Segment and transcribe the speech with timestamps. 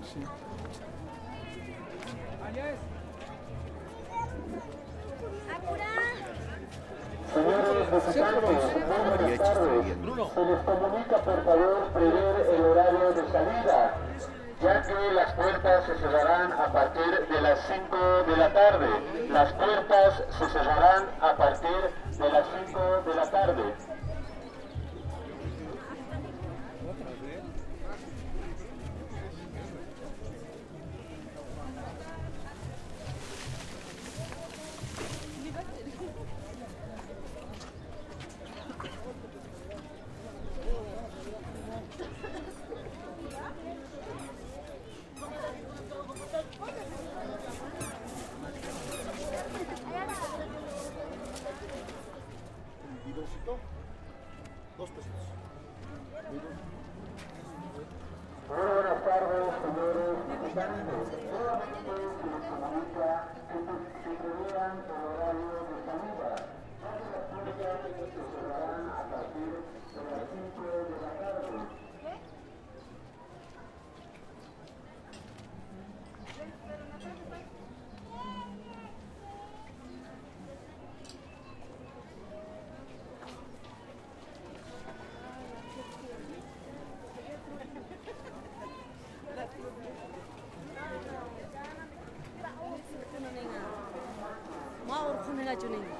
[0.00, 0.18] Se
[10.44, 13.94] les comunica por favor prever el horario de salida,
[14.60, 18.88] ya que las puertas se cerrarán a partir de las 5 de la tarde.
[19.28, 23.74] Las puertas se cerrarán a partir de las 5 de la tarde.
[60.52, 60.88] Thank
[69.94, 69.99] you.
[95.60, 95.99] 就那女。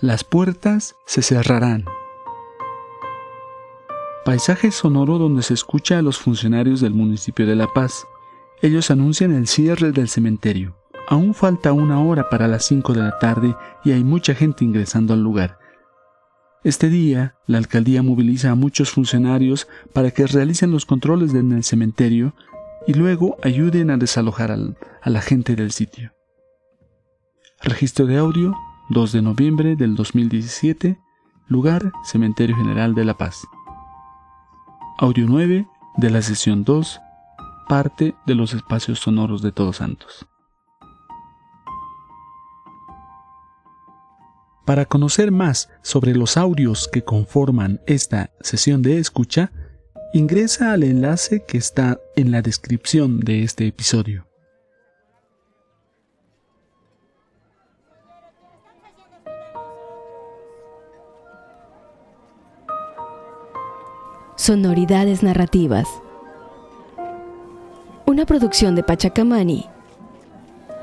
[0.00, 1.84] Las puertas se cerrarán.
[4.24, 8.06] Paisaje sonoro donde se escucha a los funcionarios del municipio de La Paz.
[8.62, 10.76] Ellos anuncian el cierre del cementerio.
[11.08, 15.14] Aún falta una hora para las 5 de la tarde y hay mucha gente ingresando
[15.14, 15.58] al lugar.
[16.62, 21.64] Este día, la alcaldía moviliza a muchos funcionarios para que realicen los controles en el
[21.64, 22.36] cementerio
[22.86, 26.12] y luego ayuden a desalojar a la gente del sitio.
[27.64, 28.54] Registro de audio
[28.90, 30.98] 2 de noviembre del 2017,
[31.46, 33.46] lugar Cementerio General de La Paz.
[34.96, 35.68] Audio 9
[35.98, 36.98] de la sesión 2,
[37.68, 40.26] parte de los espacios sonoros de Todos Santos.
[44.64, 49.52] Para conocer más sobre los audios que conforman esta sesión de escucha,
[50.14, 54.27] ingresa al enlace que está en la descripción de este episodio.
[64.48, 65.86] Sonoridades Narrativas.
[68.06, 69.66] Una producción de Pachacamani.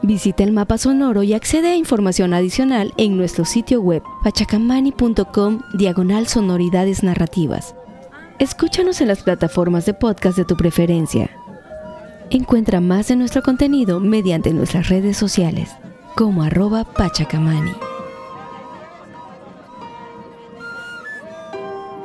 [0.00, 6.26] Visita el mapa sonoro y accede a información adicional en nuestro sitio web pachacamani.com diagonal
[6.26, 7.74] sonoridades narrativas.
[8.38, 11.28] Escúchanos en las plataformas de podcast de tu preferencia.
[12.30, 15.68] Encuentra más de nuestro contenido mediante nuestras redes sociales
[16.14, 17.72] como arroba pachacamani.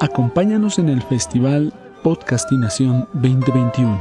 [0.00, 4.00] Acompáñanos en el Festival Podcastinación 2021.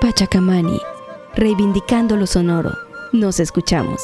[0.00, 0.78] Pachacamani,
[1.34, 2.70] reivindicando lo sonoro.
[3.12, 4.00] Nos escuchamos.